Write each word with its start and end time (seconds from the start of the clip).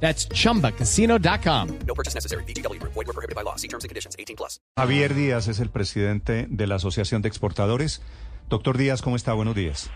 That's 0.00 0.28
chumbacasino.com. 0.28 1.68
No 1.86 1.94
purchase 1.94 2.14
necessary. 2.14 2.44
BGW. 2.44 2.80
Void 2.82 2.94
were 2.94 3.12
prohibited 3.12 3.34
by 3.34 3.42
law. 3.42 3.56
See 3.56 3.68
terms 3.68 3.84
and 3.84 3.88
conditions. 3.88 4.14
18 4.18 4.36
plus. 4.36 4.60
Javier 4.76 5.14
Díaz 5.14 5.48
es 5.48 5.58
el 5.60 5.70
presidente 5.70 6.46
de 6.48 6.66
la 6.66 6.76
Asociación 6.76 7.22
de 7.22 7.28
Exportadores. 7.28 8.02
Doctor 8.48 8.76
Díaz, 8.78 9.02
¿cómo 9.02 9.16
está? 9.16 9.32
Buenos 9.32 9.54
días. 9.54 9.90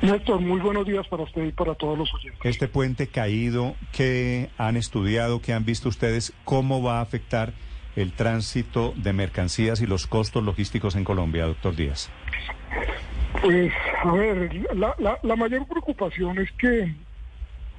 Néstor, 0.00 0.40
muy 0.40 0.60
buenos 0.60 0.84
días 0.84 1.06
para 1.08 1.22
usted 1.22 1.44
y 1.44 1.52
para 1.52 1.74
todos 1.74 1.96
los 1.96 2.12
oyentes. 2.14 2.40
Este 2.42 2.66
puente 2.66 3.06
caído, 3.06 3.76
¿qué 3.92 4.50
han 4.58 4.76
estudiado, 4.76 5.40
qué 5.40 5.52
han 5.52 5.64
visto 5.64 5.88
ustedes? 5.88 6.32
¿Cómo 6.44 6.82
va 6.82 6.98
a 6.98 7.02
afectar 7.02 7.52
el 7.94 8.12
tránsito 8.12 8.94
de 8.96 9.12
mercancías 9.12 9.80
y 9.80 9.86
los 9.86 10.08
costos 10.08 10.42
logísticos 10.42 10.96
en 10.96 11.04
Colombia, 11.04 11.46
doctor 11.46 11.76
Díaz? 11.76 12.10
Pues, 13.40 13.72
a 14.02 14.10
ver, 14.12 14.50
la, 14.74 14.94
la, 14.98 15.18
la 15.22 15.36
mayor 15.36 15.66
preocupación 15.68 16.38
es 16.38 16.50
que 16.52 16.94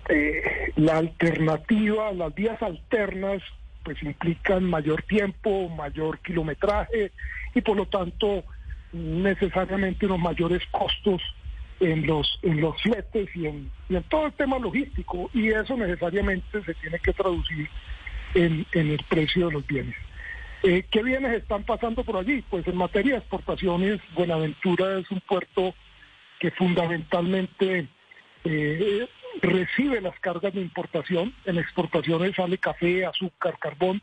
eh, 0.10 0.72
la 0.76 0.98
alternativa, 0.98 2.12
las 2.12 2.34
vías 2.36 2.62
alternas, 2.62 3.42
pues 3.84 4.02
implican 4.04 4.64
mayor 4.64 5.02
tiempo, 5.04 5.70
mayor 5.70 6.20
kilometraje 6.20 7.12
y 7.54 7.62
por 7.62 7.78
lo 7.78 7.86
tanto 7.86 8.44
necesariamente 8.92 10.06
unos 10.06 10.20
mayores 10.20 10.62
costos 10.72 11.22
en 11.80 12.06
los 12.06 12.40
en 12.44 12.62
los 12.62 12.82
fletes 12.82 13.28
y 13.36 13.48
en, 13.48 13.72
todo 14.10 14.28
el 14.28 14.34
tema 14.34 14.58
logístico 14.60 15.30
y 15.34 15.50
eso 15.50 15.76
necesariamente 15.76 16.64
se 16.64 16.74
tiene 16.76 17.00
que 17.00 17.12
traducir 17.14 17.70
en, 18.36 18.66
en 18.74 18.92
el 18.92 19.04
precio 19.10 19.48
de 19.48 19.54
los 19.54 19.68
bienes. 19.68 19.96
Eh, 20.64 20.86
¿Qué 20.90 21.04
bienes 21.04 21.34
están 21.34 21.64
pasando 21.64 22.06
por 22.06 22.16
allí? 22.16 22.42
Pues 22.50 22.66
en 22.68 22.78
materia 22.78 23.14
de 23.14 23.20
exportaciones, 23.20 24.00
Buenaventura 24.16 24.98
es 25.00 25.12
un 25.12 25.20
puerto 25.20 25.76
que 26.40 26.52
fundamentalmente 26.52 27.88
eh, 28.46 29.08
recibe 29.42 30.02
las 30.02 30.20
cargas 30.20 30.54
de 30.54 30.62
importación. 30.62 31.34
En 31.46 31.58
exportaciones 31.58 32.36
sale 32.36 32.58
café, 32.58 33.06
azúcar, 33.06 33.58
carbón, 33.60 34.02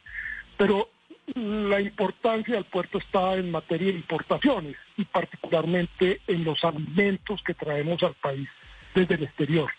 pero 0.57 0.89
la 1.35 1.81
importancia 1.81 2.55
del 2.55 2.65
puerto 2.65 2.99
está 2.99 3.35
en 3.35 3.51
materia 3.51 3.89
de 3.89 3.99
importaciones 3.99 4.77
y 4.97 5.05
particularmente 5.05 6.21
en 6.27 6.45
los 6.45 6.65
alimentos 6.65 7.43
que 7.43 7.55
traemos 7.55 8.03
al 8.03 8.15
país 8.15 8.49
desde 8.95 9.15
el 9.15 9.25
exterior. 9.25 9.71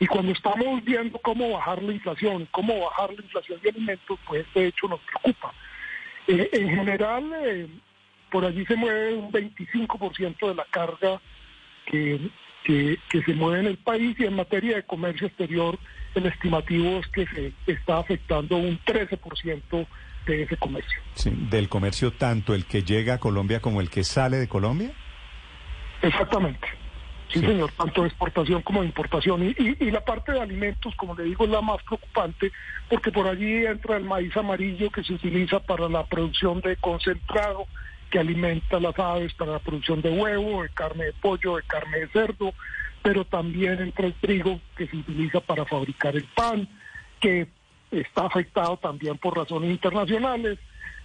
Y 0.00 0.06
cuando 0.06 0.32
estamos 0.32 0.82
viendo 0.84 1.18
cómo 1.18 1.50
bajar 1.50 1.82
la 1.82 1.92
inflación, 1.92 2.48
cómo 2.50 2.80
bajar 2.80 3.12
la 3.12 3.22
inflación 3.22 3.60
de 3.62 3.70
alimentos, 3.70 4.18
pues 4.26 4.46
este 4.46 4.66
hecho 4.66 4.88
nos 4.88 5.00
preocupa. 5.00 5.54
Eh, 6.26 6.48
en 6.52 6.70
general, 6.70 7.30
eh, 7.44 7.68
por 8.30 8.44
allí 8.44 8.64
se 8.66 8.74
mueve 8.74 9.14
un 9.14 9.30
25% 9.30 10.48
de 10.48 10.54
la 10.54 10.64
carga 10.64 11.20
que, 11.86 12.18
que, 12.64 12.98
que, 13.10 13.22
se 13.22 13.34
mueve 13.34 13.60
en 13.60 13.66
el 13.66 13.76
país 13.76 14.16
y 14.18 14.24
en 14.24 14.34
materia 14.34 14.76
de 14.76 14.82
comercio 14.84 15.26
exterior 15.26 15.78
el 16.14 16.26
estimativo 16.26 16.98
es 16.98 17.06
que 17.08 17.26
se 17.26 17.52
está 17.66 17.98
afectando 17.98 18.56
un 18.56 18.78
13% 18.80 19.86
de 20.26 20.42
ese 20.42 20.56
comercio. 20.56 20.98
Sí, 21.14 21.30
del 21.50 21.68
comercio 21.68 22.12
tanto 22.12 22.54
el 22.54 22.64
que 22.64 22.82
llega 22.82 23.14
a 23.14 23.18
Colombia 23.18 23.60
como 23.60 23.80
el 23.80 23.90
que 23.90 24.04
sale 24.04 24.38
de 24.38 24.48
Colombia. 24.48 24.92
Exactamente. 26.02 26.66
Sí, 27.32 27.40
sí. 27.40 27.46
señor, 27.46 27.72
tanto 27.72 28.02
de 28.02 28.08
exportación 28.08 28.62
como 28.62 28.80
de 28.80 28.86
importación. 28.86 29.42
Y, 29.42 29.48
y, 29.58 29.76
y, 29.80 29.90
la 29.90 30.04
parte 30.04 30.32
de 30.32 30.40
alimentos, 30.40 30.94
como 30.96 31.14
le 31.14 31.24
digo, 31.24 31.44
es 31.44 31.50
la 31.50 31.60
más 31.60 31.82
preocupante, 31.82 32.52
porque 32.88 33.10
por 33.10 33.26
allí 33.26 33.66
entra 33.66 33.96
el 33.96 34.04
maíz 34.04 34.36
amarillo 34.36 34.90
que 34.90 35.02
se 35.02 35.14
utiliza 35.14 35.58
para 35.60 35.88
la 35.88 36.04
producción 36.04 36.60
de 36.60 36.76
concentrado, 36.76 37.66
que 38.14 38.20
alimenta 38.20 38.76
a 38.76 38.80
las 38.80 38.96
aves 38.96 39.34
para 39.34 39.50
la 39.54 39.58
producción 39.58 40.00
de 40.00 40.08
huevo, 40.08 40.62
de 40.62 40.68
carne 40.68 41.06
de 41.06 41.12
pollo, 41.14 41.56
de 41.56 41.64
carne 41.64 41.98
de 41.98 42.08
cerdo, 42.10 42.54
pero 43.02 43.24
también 43.24 43.80
entra 43.80 44.06
el 44.06 44.14
trigo 44.14 44.60
que 44.76 44.86
se 44.86 44.96
utiliza 44.98 45.40
para 45.40 45.64
fabricar 45.64 46.14
el 46.14 46.22
pan, 46.22 46.68
que 47.18 47.48
está 47.90 48.26
afectado 48.26 48.76
también 48.76 49.18
por 49.18 49.36
razones 49.36 49.68
internacionales, 49.68 50.60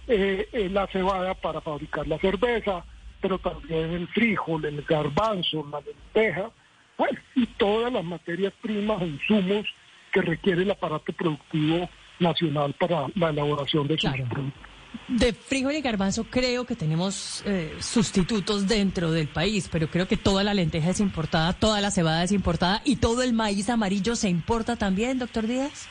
eh, 0.06 0.48
eh, 0.52 0.68
la 0.70 0.86
cebada 0.86 1.34
para 1.34 1.60
fabricar 1.60 2.06
la 2.06 2.16
cerveza, 2.20 2.84
pero 3.20 3.40
también 3.40 3.90
el 3.90 4.06
frijol, 4.06 4.64
el 4.66 4.80
garbanzo, 4.82 5.66
la 5.68 5.80
lenteja, 5.80 6.48
bueno, 6.96 7.18
y 7.34 7.44
todas 7.58 7.92
las 7.92 8.04
materias 8.04 8.52
primas 8.62 9.02
e 9.02 9.06
insumos 9.08 9.66
que 10.12 10.22
requiere 10.22 10.62
el 10.62 10.70
aparato 10.70 11.12
productivo 11.12 11.90
nacional 12.20 12.72
para 12.78 13.08
la 13.16 13.30
elaboración 13.30 13.88
de 13.88 13.98
sus 13.98 14.08
Claro. 14.12 14.28
productos. 14.28 14.69
De 15.08 15.32
frijol 15.32 15.74
y 15.74 15.80
garbanzo 15.80 16.24
creo 16.24 16.64
que 16.64 16.76
tenemos 16.76 17.42
eh, 17.46 17.76
sustitutos 17.80 18.66
dentro 18.66 19.10
del 19.10 19.28
país, 19.28 19.68
pero 19.70 19.88
creo 19.88 20.06
que 20.06 20.16
toda 20.16 20.44
la 20.44 20.54
lenteja 20.54 20.90
es 20.90 21.00
importada, 21.00 21.52
toda 21.52 21.80
la 21.80 21.90
cebada 21.90 22.22
es 22.22 22.32
importada 22.32 22.80
y 22.84 22.96
todo 22.96 23.22
el 23.22 23.32
maíz 23.32 23.68
amarillo 23.70 24.16
se 24.16 24.28
importa 24.28 24.76
también, 24.76 25.18
doctor 25.18 25.46
Díaz. 25.46 25.88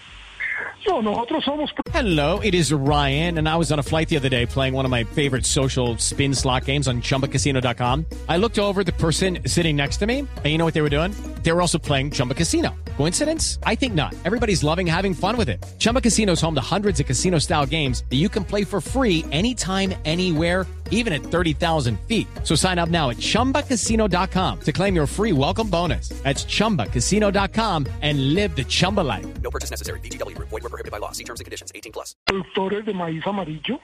No, 0.87 1.01
nosotros 1.01 1.43
somos 1.43 1.71
Hello, 1.93 2.39
it 2.41 2.53
is 2.53 2.71
Ryan, 2.71 3.37
and 3.37 3.47
I 3.47 3.55
was 3.57 3.71
on 3.71 3.79
a 3.79 3.83
flight 3.83 4.09
the 4.09 4.17
other 4.17 4.29
day 4.29 4.45
playing 4.45 4.73
one 4.73 4.85
of 4.85 4.91
my 4.91 5.03
favorite 5.03 5.45
social 5.45 5.97
spin 5.97 6.33
slot 6.33 6.65
games 6.65 6.87
on 6.87 7.01
chumbacasino.com. 7.01 8.05
I 8.27 8.37
looked 8.37 8.59
over 8.59 8.81
at 8.81 8.85
the 8.85 8.93
person 8.93 9.39
sitting 9.45 9.75
next 9.75 9.97
to 9.97 10.07
me, 10.07 10.19
and 10.19 10.45
you 10.45 10.57
know 10.57 10.65
what 10.65 10.73
they 10.73 10.81
were 10.81 10.89
doing? 10.89 11.13
They 11.43 11.51
were 11.51 11.61
also 11.61 11.77
playing 11.77 12.11
Chumba 12.11 12.35
Casino. 12.35 12.75
Coincidence? 12.97 13.59
I 13.63 13.75
think 13.75 13.93
not. 13.95 14.13
Everybody's 14.25 14.63
loving 14.63 14.85
having 14.85 15.13
fun 15.13 15.37
with 15.37 15.49
it. 15.49 15.65
Chumba 15.79 16.01
Casino 16.01 16.33
is 16.33 16.41
home 16.41 16.53
to 16.55 16.61
hundreds 16.61 16.99
of 16.99 17.05
casino 17.07 17.39
style 17.39 17.65
games 17.65 18.03
that 18.09 18.17
you 18.17 18.29
can 18.29 18.43
play 18.43 18.63
for 18.63 18.81
free 18.81 19.25
anytime, 19.31 19.93
anywhere, 20.05 20.67
even 20.91 21.13
at 21.13 21.21
30,000 21.21 21.99
feet. 22.01 22.27
So 22.43 22.55
sign 22.55 22.77
up 22.77 22.89
now 22.89 23.09
at 23.09 23.17
chumbacasino.com 23.17 24.59
to 24.59 24.71
claim 24.71 24.95
your 24.95 25.07
free 25.07 25.31
welcome 25.31 25.69
bonus. 25.69 26.09
That's 26.23 26.45
chumbacasino.com 26.45 27.87
and 28.01 28.33
live 28.33 28.55
the 28.55 28.65
Chumba 28.65 29.01
life. 29.01 29.25
No 29.41 29.49
purchase 29.49 29.71
necessary. 29.71 30.01
BGW. 30.01 30.37
Void 30.37 30.61
were 30.61 30.69
prohibited 30.69 30.91
by 30.91 30.97
law. 30.99 31.11
See 31.13 31.23
terms 31.23 31.39
and 31.39 31.45
conditions. 31.45 31.71
18 31.73 31.93
plus. 31.93 32.15
productores 32.25 32.85
de 32.85 32.93
maíz 32.93 33.25
amarillo, 33.25 33.79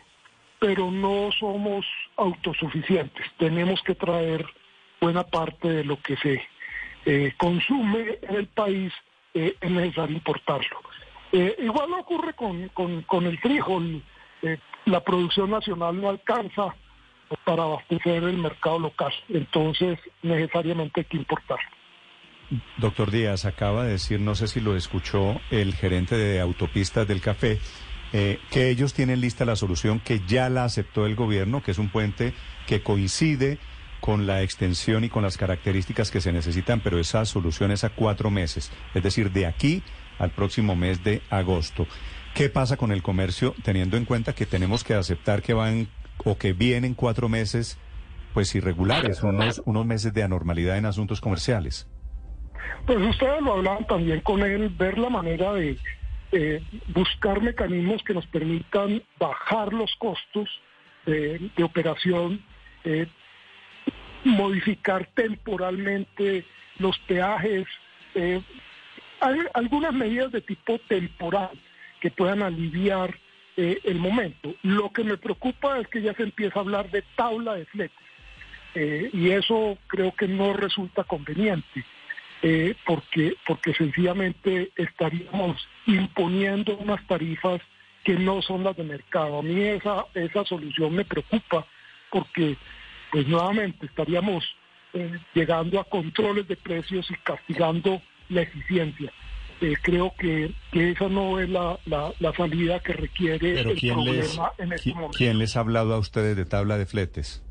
pero 0.60 0.92
no 0.92 1.30
somos 1.40 1.86
autosuficientes. 2.18 3.26
Tenemos 3.38 3.82
que 3.84 3.96
traer 3.96 4.46
buena 5.02 5.24
parte 5.24 5.68
de 5.68 5.84
lo 5.84 6.02
que 6.02 6.16
se 6.18 6.42
eh, 7.06 7.34
consume 7.38 8.20
en 8.22 8.36
el 8.36 8.48
país, 8.48 8.92
eh, 9.34 9.56
es 9.60 9.72
necesario 9.72 10.16
importarlo. 10.16 10.82
Eh, 11.32 11.56
igual 11.60 11.94
ocurre 11.94 12.34
con, 12.34 12.70
con, 12.70 13.02
con 13.04 13.26
el 13.26 13.38
frijol. 13.40 14.02
Eh, 14.42 14.58
la 14.86 15.04
producción 15.04 15.50
nacional 15.50 16.00
no 16.00 16.10
alcanza 16.10 16.76
para 17.44 17.64
abastecer 17.64 18.24
el 18.24 18.38
mercado 18.38 18.80
local, 18.80 19.12
entonces 19.30 19.98
necesariamente 20.22 21.02
hay 21.02 21.06
que 21.06 21.18
importarlo. 21.18 21.66
Doctor 22.78 23.10
Díaz 23.10 23.46
acaba 23.46 23.84
de 23.84 23.94
decir, 23.94 24.20
no 24.20 24.36
sé 24.36 24.48
si 24.48 24.60
lo 24.60 24.76
escuchó 24.76 25.42
el 25.50 25.74
gerente 25.74 26.16
de 26.16 26.40
autopistas 26.40 27.08
del 27.08 27.22
café, 27.22 27.60
eh, 28.14 28.40
que 28.52 28.70
ellos 28.70 28.94
tienen 28.94 29.20
lista 29.20 29.46
la 29.46 29.56
solución 29.56 30.00
que 30.00 30.22
ya 30.28 30.50
la 30.50 30.64
aceptó 30.64 31.08
el 31.08 31.16
gobierno, 31.16 31.64
que 31.64 31.72
es 31.72 31.80
un 31.80 31.90
puente 31.90 32.34
que 32.68 32.82
coincide 32.84 33.58
con 34.06 34.28
la 34.28 34.44
extensión 34.44 35.04
y 35.04 35.10
con 35.10 35.24
las 35.24 35.36
características 35.36 36.12
que 36.12 36.22
se 36.22 36.32
necesitan, 36.32 36.80
pero 36.80 37.00
esa 37.00 37.26
solución 37.26 37.72
es 37.72 37.84
a 37.84 37.90
cuatro 37.90 38.30
meses, 38.30 38.72
es 38.94 39.02
decir, 39.02 39.32
de 39.32 39.48
aquí 39.48 39.82
al 40.20 40.30
próximo 40.30 40.76
mes 40.76 41.04
de 41.04 41.24
agosto. 41.32 41.88
¿Qué 42.36 42.50
pasa 42.50 42.78
con 42.78 42.92
el 42.92 43.02
comercio 43.02 43.56
teniendo 43.64 43.98
en 43.98 44.06
cuenta 44.06 44.36
que 44.36 44.46
tenemos 44.46 44.84
que 44.84 44.94
aceptar 44.94 45.42
que 45.42 45.56
van 45.56 45.88
o 46.24 46.38
que 46.38 46.54
vienen 46.54 46.94
cuatro 46.94 47.30
meses 47.30 47.80
pues 48.36 48.54
irregulares, 48.54 49.24
unos, 49.24 49.64
unos 49.66 49.88
meses 49.88 50.14
de 50.14 50.22
anormalidad 50.22 50.78
en 50.78 50.86
asuntos 50.86 51.20
comerciales? 51.20 51.90
Pues 52.86 53.00
ustedes 53.02 53.42
lo 53.42 53.54
hablaban 53.54 53.88
también 53.88 54.22
con 54.22 54.44
él, 54.44 54.70
ver 54.70 55.00
la 55.00 55.10
manera 55.10 55.52
de 55.54 55.80
eh, 56.32 56.62
buscar 56.94 57.42
mecanismos 57.42 58.04
que 58.04 58.14
nos 58.14 58.28
permitan 58.28 59.02
bajar 59.18 59.74
los 59.74 59.96
costos 59.98 60.48
eh, 61.08 61.50
de 61.58 61.64
operación, 61.64 62.46
eh, 62.84 63.08
modificar 64.26 65.08
temporalmente 65.14 66.46
los 66.80 66.98
peajes, 67.00 67.66
eh, 68.16 68.42
hay 69.22 69.40
algunas 69.54 69.94
medidas 69.94 70.32
de 70.32 70.42
tipo 70.42 70.78
temporal 70.88 71.52
que 72.02 72.12
puedan 72.12 72.44
aliviar 72.44 73.18
eh, 73.58 73.80
el 73.84 74.00
momento. 74.00 74.54
Lo 74.64 74.92
que 74.92 75.04
me 75.04 75.18
preocupa 75.18 75.80
es 75.80 75.88
que 75.88 76.02
ya 76.02 76.14
se 76.14 76.24
empieza 76.24 76.60
a 76.60 76.64
hablar 76.64 76.92
de 76.92 77.04
tabla 77.16 77.56
de 77.56 77.66
fletes 77.66 77.98
eh, 78.76 79.10
y 79.14 79.30
eso 79.30 79.78
creo 79.88 80.14
que 80.14 80.28
no 80.28 80.54
resulta 80.54 81.06
conveniente 81.06 81.86
eh, 82.42 82.76
porque, 82.86 83.36
porque 83.48 83.74
sencillamente 83.74 84.72
estaríamos 84.76 85.66
imponiendo 85.88 86.78
unas 86.78 87.06
tarifas 87.08 87.62
que 88.04 88.16
no 88.16 88.42
son 88.42 88.64
las 88.64 88.76
de 88.76 88.84
mercado. 88.84 89.40
A 89.40 89.42
mí 89.42 89.60
esa, 89.62 90.06
esa 90.14 90.44
solución 90.44 90.94
me 90.94 91.06
preocupa 91.06 91.66
porque, 92.12 92.58
pues 93.16 93.30
nuevamente, 93.30 93.86
estaríamos 93.86 94.44
eh, 94.92 95.10
llegando 95.34 95.80
a 95.80 95.86
controles 95.86 96.50
de 96.50 96.58
precios 96.58 97.10
y 97.10 97.14
castigando 97.24 98.02
la 98.28 98.42
eficiencia. 98.42 99.10
Eh, 99.62 99.74
creo 99.82 100.14
que, 100.20 100.52
que, 100.70 100.92
esa 100.92 101.08
no 101.08 101.40
es 101.40 101.48
la, 101.48 101.80
la, 101.86 102.12
la 102.20 102.34
salida 102.34 102.82
que 102.82 102.92
requiere 102.92 103.54
Pero 103.54 103.70
el 103.70 103.80
¿quién 103.80 103.94
problema 103.94 104.52
les, 104.58 104.60
en 104.60 104.74
este 104.74 104.94
momento. 104.94 105.18
¿quién 105.18 105.40
les 105.40 105.56
ha 105.56 105.62
hablado 105.62 105.94
a 105.94 105.98
ustedes 105.98 106.36
de 106.36 106.44
tabla 106.44 106.78
de 106.78 106.86
fletes? 106.86 107.42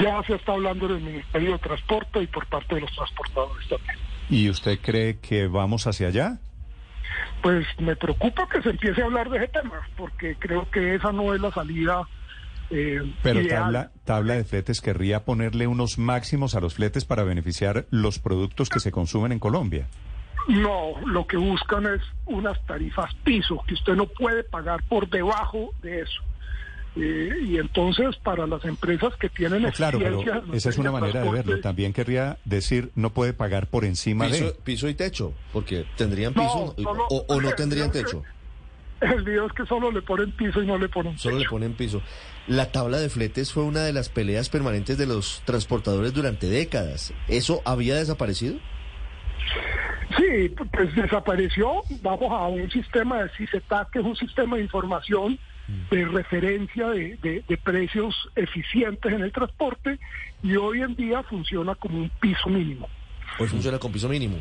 Ya 0.00 0.22
se 0.22 0.36
está 0.36 0.52
hablando 0.52 0.86
del 0.86 1.00
Ministerio 1.00 1.54
de 1.54 1.58
Transporte 1.58 2.22
y 2.22 2.28
por 2.28 2.46
parte 2.46 2.76
de 2.76 2.82
los 2.82 2.94
transportadores 2.94 3.68
también. 3.68 3.96
¿Y 4.30 4.50
usted 4.50 4.78
cree 4.80 5.18
que 5.18 5.48
vamos 5.48 5.88
hacia 5.88 6.06
allá? 6.06 6.38
Pues 7.42 7.66
me 7.80 7.96
preocupa 7.96 8.48
que 8.48 8.62
se 8.62 8.70
empiece 8.70 9.02
a 9.02 9.06
hablar 9.06 9.30
de 9.30 9.38
ese 9.38 9.48
tema, 9.48 9.84
porque 9.96 10.36
creo 10.38 10.70
que 10.70 10.94
esa 10.94 11.10
no 11.10 11.34
es 11.34 11.40
la 11.40 11.50
salida 11.50 12.06
eh, 12.72 13.00
Pero 13.22 13.40
ideal. 13.40 13.62
tabla, 13.64 13.90
tabla 14.04 14.34
de 14.34 14.44
fletes 14.44 14.80
querría 14.80 15.24
ponerle 15.24 15.66
unos 15.66 15.98
máximos 15.98 16.54
a 16.54 16.60
los 16.60 16.74
fletes 16.74 17.04
para 17.04 17.22
beneficiar 17.22 17.86
los 17.90 18.18
productos 18.18 18.68
que 18.68 18.80
se 18.80 18.90
consumen 18.90 19.30
en 19.32 19.38
Colombia. 19.38 19.86
No, 20.48 20.94
lo 21.06 21.26
que 21.26 21.36
buscan 21.36 21.86
es 21.86 22.00
unas 22.26 22.60
tarifas 22.66 23.14
piso, 23.22 23.62
que 23.66 23.74
usted 23.74 23.94
no 23.94 24.06
puede 24.06 24.42
pagar 24.42 24.82
por 24.88 25.08
debajo 25.08 25.70
de 25.82 26.00
eso. 26.00 26.20
Eh, 26.94 27.30
y 27.46 27.56
entonces 27.56 28.16
para 28.16 28.46
las 28.46 28.62
empresas 28.66 29.14
que 29.16 29.30
tienen 29.30 29.62
No, 29.62 29.70
claro, 29.72 29.98
pero 29.98 30.20
esa 30.52 30.68
es 30.68 30.76
una 30.78 30.92
manera 30.92 31.22
de 31.22 31.30
verlo. 31.30 31.60
También 31.60 31.92
querría 31.94 32.36
decir 32.44 32.90
no 32.96 33.10
puede 33.10 33.32
pagar 33.32 33.68
por 33.68 33.84
encima 33.86 34.26
Piso, 34.26 34.44
de. 34.46 34.52
piso 34.52 34.88
y 34.88 34.94
techo, 34.94 35.32
porque 35.54 35.86
tendrían 35.96 36.34
No, 36.34 36.42
piso 36.42 36.74
solo- 36.82 37.06
o, 37.08 37.24
o 37.28 37.40
no 37.40 37.52
tendrían 37.52 37.90
techo. 37.92 38.24
El 39.02 39.22
video 39.24 39.46
es 39.46 39.52
que 39.52 39.66
solo 39.66 39.90
le 39.90 40.00
ponen 40.02 40.30
piso 40.32 40.62
y 40.62 40.66
no 40.66 40.78
le 40.78 40.88
ponen 40.88 41.18
Solo 41.18 41.38
le 41.38 41.44
ponen 41.48 41.74
piso. 41.74 42.00
La 42.46 42.70
tabla 42.72 42.98
de 42.98 43.08
fletes 43.10 43.52
fue 43.52 43.64
una 43.64 43.80
de 43.82 43.92
las 43.92 44.08
peleas 44.08 44.48
permanentes 44.48 44.96
de 44.98 45.06
los 45.06 45.42
transportadores 45.44 46.12
durante 46.14 46.46
décadas. 46.48 47.12
¿Eso 47.28 47.62
había 47.64 47.96
desaparecido? 47.96 48.54
Sí, 50.16 50.54
pues 50.72 50.94
desapareció. 50.94 51.82
Vamos 52.02 52.30
a 52.30 52.46
un 52.46 52.70
sistema 52.70 53.22
de 53.22 53.30
CICETAC, 53.30 53.90
que 53.90 53.98
es 54.00 54.04
un 54.04 54.16
sistema 54.16 54.56
de 54.56 54.62
información 54.62 55.38
de 55.90 56.04
referencia 56.04 56.88
de, 56.88 57.16
de- 57.22 57.42
de 57.48 57.56
precios 57.56 58.14
eficientes 58.36 59.10
en 59.12 59.22
el 59.22 59.32
transporte 59.32 59.98
y 60.42 60.56
hoy 60.56 60.82
en 60.82 60.94
día 60.96 61.22
funciona 61.22 61.74
como 61.76 61.98
un 61.98 62.10
piso 62.20 62.48
mínimo. 62.50 62.88
Hoy 63.38 63.48
funciona 63.48 63.78
con 63.78 63.90
piso 63.92 64.08
mínimo. 64.08 64.36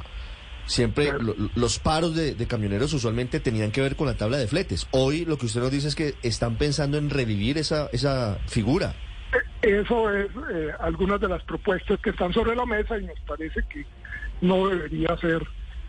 Siempre 0.72 1.12
lo- 1.12 1.20
lo- 1.36 1.50
los 1.54 1.80
paros 1.80 2.16
de, 2.16 2.34
de 2.34 2.48
camioneros 2.48 2.94
usualmente 2.94 3.40
tenían 3.42 3.72
que 3.72 3.82
ver 3.82 3.98
con 3.98 4.08
la 4.08 4.16
tabla 4.16 4.38
de 4.38 4.48
fletes. 4.48 4.88
Hoy 4.92 5.26
lo 5.26 5.38
que 5.38 5.48
usted 5.48 5.60
nos 5.60 5.70
dice 5.72 5.90
es 5.90 5.96
que 5.96 6.16
están 6.24 6.56
pensando 6.56 6.98
en 6.98 7.10
revivir 7.10 7.58
esa, 7.58 7.90
esa 7.92 8.38
figura. 8.48 8.94
Eso 9.62 10.10
es 10.16 10.28
eh, 10.54 10.70
algunas 10.80 11.20
de 11.20 11.28
las 11.28 11.44
propuestas 11.44 12.00
que 12.00 12.12
están 12.12 12.32
sobre 12.34 12.56
la 12.56 12.66
mesa 12.66 12.98
y 12.98 13.04
nos 13.06 13.20
parece 13.28 13.62
que 13.70 13.86
no 14.42 14.70
debería 14.70 15.16
ser 15.18 15.46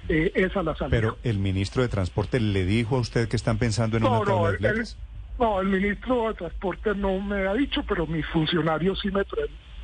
eh, 0.09 0.33
esa 0.35 0.63
la 0.65 0.75
salida. 0.75 0.91
Pero 0.91 1.19
el 1.23 1.39
ministro 1.39 1.83
de 1.83 1.89
Transporte 1.89 2.41
le 2.41 2.65
dijo 2.65 2.97
a 2.97 3.01
usted 3.01 3.29
que 3.29 3.37
están 3.37 3.59
pensando 3.59 3.97
en 3.97 4.03
no, 4.03 4.11
una 4.11 4.19
no, 4.19 4.25
tabla 4.25 4.49
de 4.49 4.55
el- 4.55 4.59
fletes. 4.59 4.97
no, 5.39 5.61
el 5.61 5.69
ministro 5.69 6.27
de 6.29 6.35
Transporte 6.35 6.95
no 6.97 7.21
me 7.21 7.47
ha 7.47 7.55
dicho, 7.55 7.85
pero 7.89 8.07
mis 8.07 8.27
funcionarios 8.27 8.99
sí 9.01 9.11
me 9.13 9.25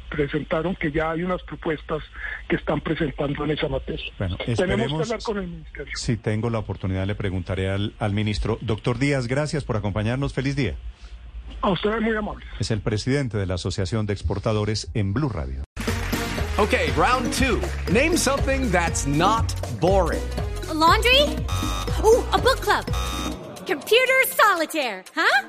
presentaron 0.08 0.74
que 0.76 0.90
ya 0.90 1.10
hay 1.10 1.22
unas 1.22 1.42
propuestas 1.42 2.02
que 2.48 2.56
están 2.56 2.80
presentando 2.80 3.44
en 3.44 3.52
esa 3.52 3.68
materia. 3.68 4.04
Bueno, 4.18 4.36
Tenemos 4.56 4.88
que 4.88 5.02
hablar 5.02 5.22
con 5.22 5.38
el 5.38 5.48
ministerio. 5.48 5.92
Si 5.96 6.16
tengo 6.16 6.50
la 6.50 6.58
oportunidad, 6.58 7.06
le 7.06 7.14
preguntaré 7.14 7.70
al, 7.70 7.94
al 7.98 8.12
ministro. 8.12 8.58
Doctor 8.60 8.98
Díaz, 8.98 9.26
gracias 9.26 9.64
por 9.64 9.76
acompañarnos. 9.76 10.32
Feliz 10.32 10.56
día. 10.56 10.76
A 11.60 11.70
ustedes 11.70 12.00
muy 12.00 12.16
amables. 12.16 12.46
Es 12.60 12.70
el 12.70 12.80
presidente 12.80 13.36
de 13.36 13.46
la 13.46 13.54
Asociación 13.54 14.06
de 14.06 14.12
Exportadores 14.12 14.90
en 14.94 15.12
Blue 15.12 15.28
Radio. 15.28 15.64
Okay, 16.58 16.90
round 16.96 17.32
two. 17.32 17.60
Name 17.92 18.16
something 18.16 18.70
that's 18.70 19.06
not 19.06 19.52
boring. 19.80 20.22
A 20.68 20.74
laundry? 20.74 21.22
Ooh, 22.04 22.24
a 22.32 22.38
book 22.38 22.60
club. 22.60 22.84
Computer 23.66 24.24
solitaire, 24.26 25.04
huh? 25.14 25.48